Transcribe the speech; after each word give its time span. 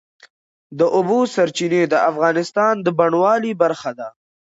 د 0.79 0.81
اوبو 0.97 1.19
سرچینې 1.33 1.81
د 1.87 1.95
افغانستان 2.11 2.73
د 2.85 2.87
بڼوالۍ 2.99 3.53
برخه 3.63 3.91
ده. 3.99 4.07